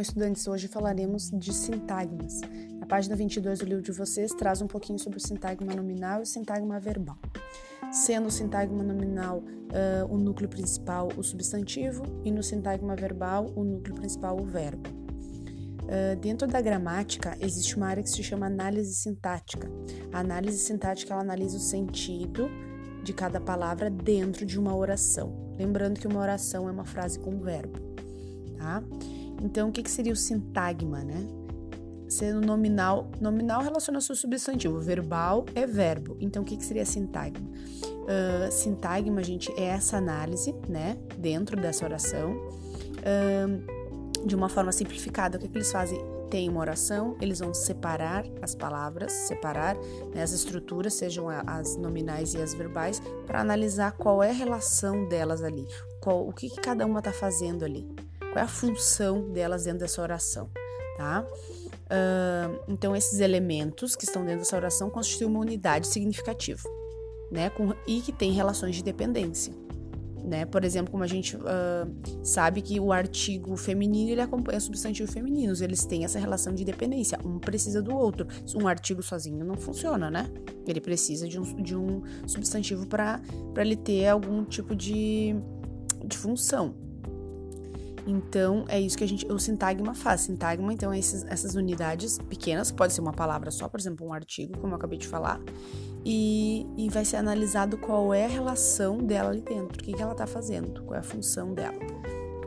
[0.00, 2.40] Estudantes, hoje falaremos de sintagmas.
[2.78, 6.22] Na página 22 do livro de vocês traz um pouquinho sobre o sintagma nominal e
[6.22, 7.18] o sintagma verbal.
[7.92, 13.62] Sendo o sintagma nominal uh, o núcleo principal, o substantivo, e no sintagma verbal, o
[13.62, 14.88] núcleo principal, o verbo.
[14.88, 19.70] Uh, dentro da gramática, existe uma área que se chama análise sintática.
[20.12, 22.48] A análise sintática ela analisa o sentido
[23.04, 25.54] de cada palavra dentro de uma oração.
[25.58, 27.78] Lembrando que uma oração é uma frase com verbo,
[28.56, 28.82] tá?
[29.40, 31.26] Então, o que, que seria o sintagma, né?
[32.08, 36.16] Sendo nominal, nominal relaciona-se ao substantivo, verbal é verbo.
[36.20, 37.48] Então, o que, que seria sintagma?
[37.48, 45.38] Uh, sintagma, gente, é essa análise, né, dentro dessa oração, uh, de uma forma simplificada.
[45.38, 46.04] O que, que eles fazem?
[46.28, 49.76] Tem uma oração, eles vão separar as palavras, separar
[50.14, 55.08] né, as estruturas, sejam as nominais e as verbais, para analisar qual é a relação
[55.08, 55.66] delas ali,
[56.00, 57.88] qual, o que, que cada uma está fazendo ali
[58.32, 60.50] qual é a função delas dentro dessa oração,
[60.96, 61.26] tá?
[61.90, 66.62] Uh, então, esses elementos que estão dentro dessa oração constituem uma unidade significativa,
[67.30, 67.50] né?
[67.50, 69.52] Com, e que tem relações de dependência.
[70.22, 70.44] Né?
[70.44, 71.40] Por exemplo, como a gente uh,
[72.22, 77.18] sabe que o artigo feminino ele acompanha substantivos femininos, eles têm essa relação de dependência,
[77.24, 78.26] um precisa do outro.
[78.54, 80.30] Um artigo sozinho não funciona, né?
[80.66, 83.20] Ele precisa de um, de um substantivo para
[83.56, 85.34] ele ter algum tipo de,
[86.04, 86.89] de função.
[88.10, 90.22] Então, é isso que a gente, o sintagma faz.
[90.22, 94.12] Sintagma, então, é esses, essas unidades pequenas, pode ser uma palavra só, por exemplo, um
[94.12, 95.40] artigo, como eu acabei de falar,
[96.04, 100.02] e, e vai ser analisado qual é a relação dela ali dentro, o que, que
[100.02, 101.78] ela tá fazendo, qual é a função dela,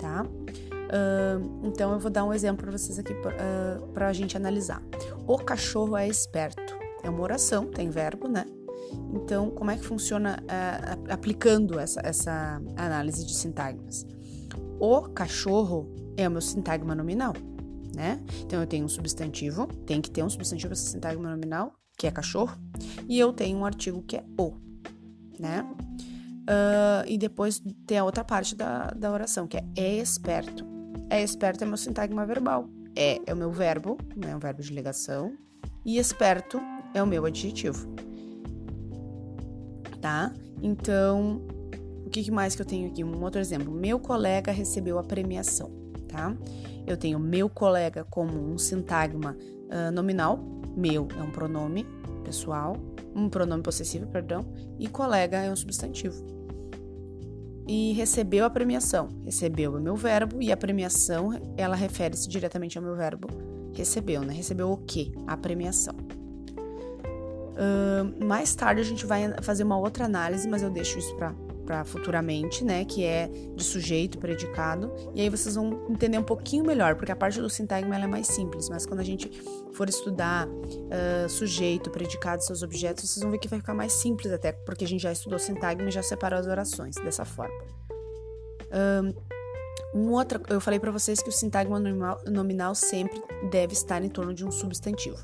[0.00, 0.24] tá?
[0.24, 4.82] Uh, então, eu vou dar um exemplo para vocês aqui uh, para a gente analisar.
[5.26, 6.74] O cachorro é esperto.
[7.02, 8.44] É uma oração, tem verbo, né?
[9.12, 14.06] Então, como é que funciona uh, aplicando essa, essa análise de sintagmas?
[14.80, 17.34] O cachorro é o meu sintagma nominal,
[17.94, 18.18] né?
[18.40, 22.10] Então eu tenho um substantivo, tem que ter um substantivo esse sintagma nominal, que é
[22.10, 22.58] cachorro,
[23.06, 24.54] e eu tenho um artigo que é o,
[25.38, 25.66] né?
[26.48, 30.64] Uh, e depois tem a outra parte da, da oração, que é é esperto.
[31.10, 32.66] É esperto é meu sintagma verbal.
[32.96, 35.36] É é o meu verbo, é um verbo de ligação,
[35.84, 36.58] e esperto
[36.94, 37.86] é o meu adjetivo.
[40.00, 40.32] Tá?
[40.62, 41.46] Então,
[42.10, 43.04] o que mais que eu tenho aqui?
[43.04, 43.72] Um outro exemplo.
[43.72, 45.70] Meu colega recebeu a premiação,
[46.08, 46.36] tá?
[46.84, 50.38] Eu tenho meu colega como um sintagma uh, nominal.
[50.76, 51.86] Meu é um pronome
[52.24, 52.76] pessoal,
[53.14, 54.44] um pronome possessivo, perdão,
[54.78, 56.20] e colega é um substantivo.
[57.68, 59.08] E recebeu a premiação.
[59.24, 63.28] Recebeu é meu verbo e a premiação, ela refere-se diretamente ao meu verbo
[63.72, 64.32] recebeu, né?
[64.32, 65.12] Recebeu o quê?
[65.26, 65.94] A premiação.
[67.54, 71.34] Uh, mais tarde a gente vai fazer uma outra análise, mas eu deixo isso para
[71.70, 76.64] para futuramente, né, que é de sujeito, predicado, e aí vocês vão entender um pouquinho
[76.64, 79.30] melhor, porque a parte do sintagma é mais simples, mas quando a gente
[79.72, 84.32] for estudar uh, sujeito, predicado, seus objetos, vocês vão ver que vai ficar mais simples
[84.32, 87.54] até, porque a gente já estudou sintagma e já separou as orações dessa forma.
[88.72, 89.14] Um,
[89.94, 94.08] um outro, eu falei para vocês que o sintagma nominal, nominal sempre deve estar em
[94.08, 95.18] torno de um substantivo.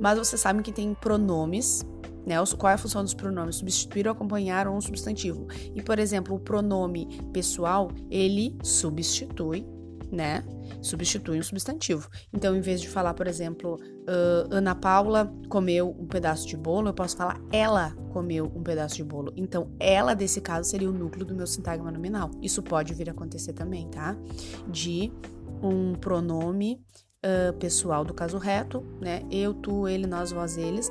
[0.00, 1.84] Mas vocês sabem que tem pronomes
[2.26, 2.34] né?
[2.58, 3.56] Qual é a função dos pronomes?
[3.56, 5.46] Substituir ou acompanhar um substantivo.
[5.74, 9.64] E, por exemplo, o pronome pessoal, ele substitui,
[10.10, 10.44] né?
[10.82, 12.08] Substitui um substantivo.
[12.32, 16.88] Então, em vez de falar, por exemplo, uh, Ana Paula comeu um pedaço de bolo,
[16.88, 19.32] eu posso falar ela comeu um pedaço de bolo.
[19.36, 22.30] Então, ela, desse caso, seria o núcleo do meu sintagma nominal.
[22.42, 24.16] Isso pode vir a acontecer também, tá?
[24.68, 25.12] De
[25.62, 26.80] um pronome
[27.24, 29.22] uh, pessoal do caso reto, né?
[29.30, 30.90] Eu, tu, ele, nós, vós, eles,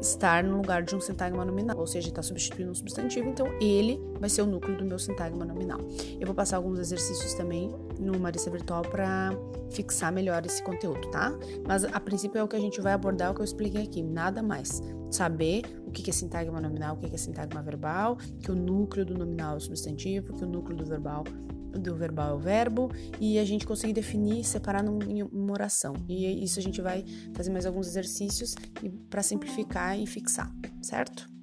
[0.00, 4.00] estar no lugar de um sintagma nominal, ou seja, está substituindo um substantivo, então ele
[4.20, 5.80] vai ser o núcleo do meu sintagma nominal.
[6.18, 9.30] Eu vou passar alguns exercícios também no Marisa Virtual para
[9.70, 11.32] fixar melhor esse conteúdo, tá?
[11.66, 14.02] Mas a princípio é o que a gente vai abordar, o que eu expliquei aqui,
[14.02, 14.82] nada mais.
[15.10, 19.14] Saber o que é sintagma nominal, o que é sintagma verbal, que o núcleo do
[19.14, 21.24] nominal é o substantivo, que o núcleo do verbal
[21.72, 22.90] do verbal é o verbo
[23.20, 25.94] e a gente conseguir definir, separar numa oração.
[26.08, 27.04] E isso a gente vai
[27.34, 28.54] fazer mais alguns exercícios
[29.10, 30.50] para simplificar e fixar,
[30.82, 31.35] certo?